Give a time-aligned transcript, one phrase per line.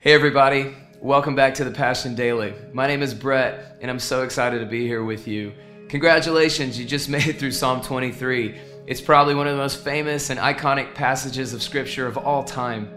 [0.00, 0.76] Hey, everybody.
[1.00, 2.54] Welcome back to the Passion Daily.
[2.72, 5.52] My name is Brett, and I'm so excited to be here with you.
[5.88, 8.60] Congratulations, you just made it through Psalm 23.
[8.86, 12.88] It's probably one of the most famous and iconic passages of Scripture of all time.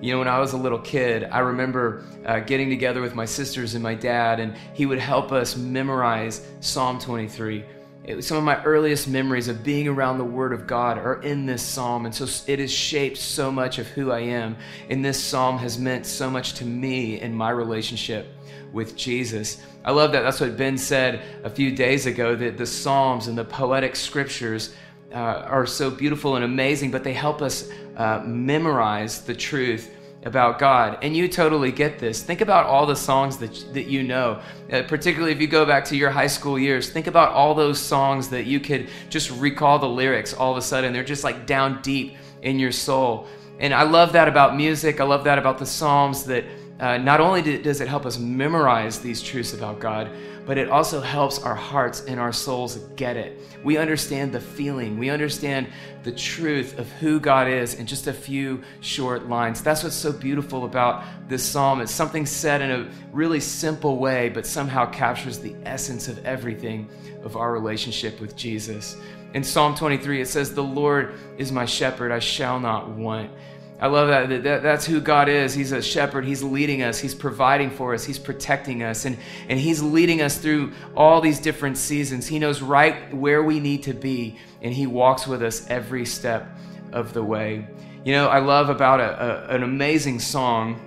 [0.00, 3.24] You know, when I was a little kid, I remember uh, getting together with my
[3.24, 7.64] sisters and my dad, and he would help us memorize Psalm 23
[8.06, 11.44] it, some of my earliest memories of being around the Word of God are in
[11.44, 12.06] this psalm.
[12.06, 14.56] And so it has shaped so much of who I am.
[14.88, 18.28] And this psalm has meant so much to me in my relationship
[18.72, 19.60] with Jesus.
[19.84, 20.22] I love that.
[20.22, 24.74] That's what Ben said a few days ago that the psalms and the poetic scriptures
[25.12, 29.90] uh, are so beautiful and amazing, but they help us uh, memorize the truth
[30.26, 30.98] about God.
[31.02, 32.20] And you totally get this.
[32.20, 35.84] Think about all the songs that, that you know, uh, particularly if you go back
[35.86, 36.90] to your high school years.
[36.90, 40.62] Think about all those songs that you could just recall the lyrics all of a
[40.62, 40.92] sudden.
[40.92, 43.28] They're just like down deep in your soul.
[43.60, 45.00] And I love that about music.
[45.00, 46.44] I love that about the Psalms that
[46.78, 50.10] uh, not only does it help us memorize these truths about God,
[50.44, 53.40] but it also helps our hearts and our souls get it.
[53.64, 55.68] We understand the feeling, we understand
[56.04, 59.62] the truth of who God is in just a few short lines.
[59.62, 61.80] That's what's so beautiful about this psalm.
[61.80, 66.88] It's something said in a really simple way, but somehow captures the essence of everything
[67.24, 68.96] of our relationship with Jesus.
[69.34, 73.30] In Psalm 23, it says, The Lord is my shepherd, I shall not want.
[73.78, 74.42] I love that.
[74.44, 74.62] that.
[74.62, 75.52] That's who God is.
[75.52, 76.24] He's a shepherd.
[76.24, 76.98] He's leading us.
[76.98, 78.04] He's providing for us.
[78.04, 79.04] He's protecting us.
[79.04, 79.18] And,
[79.48, 82.26] and He's leading us through all these different seasons.
[82.26, 86.48] He knows right where we need to be, and He walks with us every step
[86.92, 87.68] of the way.
[88.04, 90.80] You know, I love about a, a, an amazing song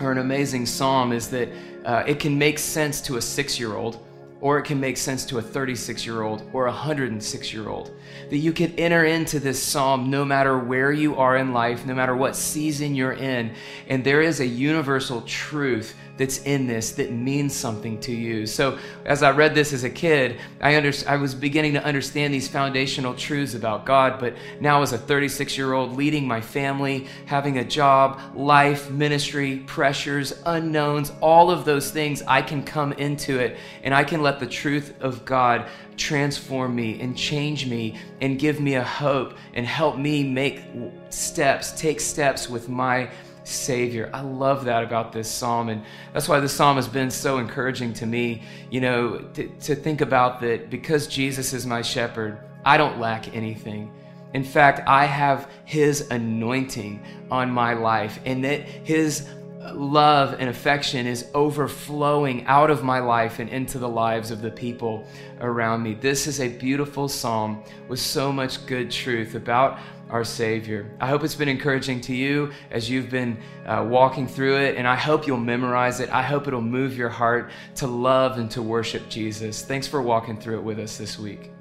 [0.00, 1.48] or an amazing psalm is that
[1.84, 4.04] uh, it can make sense to a six year old
[4.40, 7.90] or it can make sense to a 36 year old or a 106 year old.
[8.30, 11.94] That you can enter into this psalm no matter where you are in life, no
[11.94, 13.54] matter what season you're in.
[13.88, 18.44] And there is a universal truth that's in this that means something to you.
[18.44, 22.34] So, as I read this as a kid, I, under, I was beginning to understand
[22.34, 24.20] these foundational truths about God.
[24.20, 29.62] But now, as a 36 year old, leading my family, having a job, life, ministry,
[29.66, 34.40] pressures, unknowns, all of those things, I can come into it and I can let
[34.40, 39.64] the truth of God transform me and change me and give me a hope and
[39.64, 40.64] help me make
[41.08, 43.08] steps, take steps with my
[43.44, 44.10] Savior.
[44.12, 45.68] I love that about this psalm.
[45.68, 49.74] And that's why this psalm has been so encouraging to me, you know, to, to
[49.74, 53.92] think about that because Jesus is my shepherd, I don't lack anything.
[54.32, 59.28] In fact, I have His anointing on my life, and that His
[59.74, 64.50] love and affection is overflowing out of my life and into the lives of the
[64.50, 65.04] people
[65.40, 65.94] around me.
[65.94, 69.78] This is a beautiful psalm with so much good truth about
[70.10, 70.90] our Savior.
[71.00, 74.86] I hope it's been encouraging to you as you've been uh, walking through it, and
[74.86, 76.10] I hope you'll memorize it.
[76.10, 79.64] I hope it'll move your heart to love and to worship Jesus.
[79.64, 81.52] Thanks for walking through it with us this week.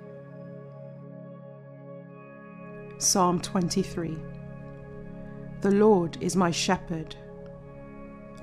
[2.97, 4.17] Psalm 23
[5.61, 7.15] The Lord is my shepherd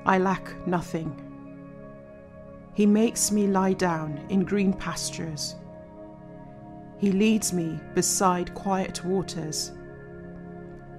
[0.06, 1.20] I lack nothing.
[2.74, 5.56] He makes me lie down in green pastures.
[6.98, 9.72] He leads me beside quiet waters.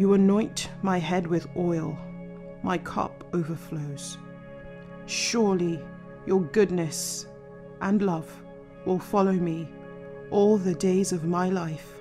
[0.00, 1.94] You anoint my head with oil,
[2.62, 4.16] my cup overflows.
[5.04, 5.78] Surely
[6.24, 7.26] your goodness
[7.82, 8.32] and love
[8.86, 9.68] will follow me
[10.30, 11.92] all the days of my life,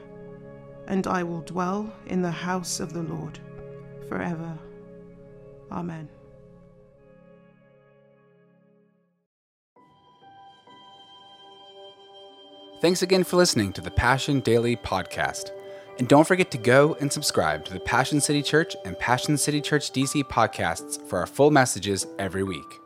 [0.87, 3.37] and I will dwell in the house of the Lord
[4.07, 4.57] forever.
[5.69, 6.07] Amen.
[12.81, 15.51] Thanks again for listening to the Passion Daily Podcast.
[15.99, 19.59] And don't forget to go and subscribe to the Passion City Church and Passion City
[19.59, 22.79] Church DC podcasts for our full messages every week.